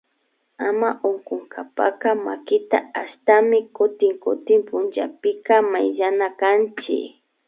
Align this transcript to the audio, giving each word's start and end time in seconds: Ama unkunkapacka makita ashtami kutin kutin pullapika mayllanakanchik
Ama 0.67 0.89
unkunkapacka 1.09 2.09
makita 2.25 2.77
ashtami 3.01 3.59
kutin 3.75 4.13
kutin 4.23 4.59
pullapika 4.69 5.55
mayllanakanchik 5.71 7.09